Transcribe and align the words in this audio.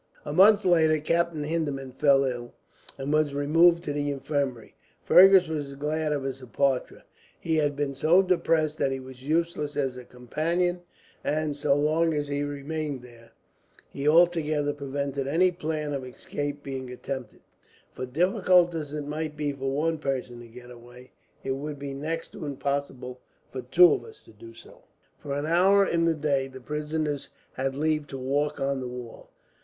A 0.25 0.33
month 0.33 0.65
later 0.65 0.97
Captain 0.97 1.43
Hindeman 1.43 1.91
fell 1.91 2.23
ill, 2.23 2.55
and 2.97 3.13
was 3.13 3.35
removed 3.35 3.83
to 3.83 3.93
the 3.93 4.09
infirmary. 4.09 4.73
Fergus 5.03 5.47
was 5.47 5.75
glad 5.75 6.11
of 6.11 6.23
his 6.23 6.39
departure. 6.39 7.03
He 7.39 7.57
had 7.57 7.75
been 7.75 7.93
so 7.93 8.23
depressed 8.23 8.79
that 8.79 8.91
he 8.91 8.99
was 8.99 9.21
useless 9.23 9.77
as 9.77 9.97
a 9.97 10.03
companion 10.03 10.81
and, 11.23 11.55
so 11.55 11.75
long 11.75 12.15
as 12.15 12.29
he 12.29 12.41
remained 12.41 13.03
there, 13.03 13.33
he 13.91 14.09
altogether 14.09 14.73
prevented 14.73 15.27
any 15.27 15.51
plan 15.51 15.93
of 15.93 16.03
escape 16.03 16.63
being 16.63 16.89
attempted; 16.91 17.41
for 17.91 18.07
difficult 18.07 18.73
as 18.73 18.93
it 18.93 19.05
might 19.05 19.37
be 19.37 19.51
for 19.53 19.69
one 19.69 19.99
person 19.99 20.39
to 20.39 20.47
get 20.47 20.71
away, 20.71 21.11
it 21.43 21.51
would 21.51 21.77
be 21.77 21.93
next 21.93 22.29
to 22.29 22.45
impossible 22.45 23.19
for 23.51 23.61
two 23.61 24.03
to 24.25 24.31
do 24.31 24.55
so. 24.55 24.81
For 25.19 25.35
an 25.37 25.45
hour 25.45 25.85
in 25.85 26.05
the 26.05 26.15
day, 26.15 26.47
the 26.47 26.59
prisoners 26.59 27.29
had 27.53 27.75
leave 27.75 28.07
to 28.07 28.17
walk 28.17 28.59
on 28.59 28.79
the 28.79 28.87
wall. 28.87 29.29